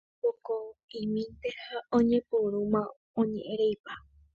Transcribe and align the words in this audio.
Omokõ'imínte 0.17 1.49
ha 1.61 1.77
oñepyrũma 1.97 2.81
oñe'ẽreipa. 3.19 3.93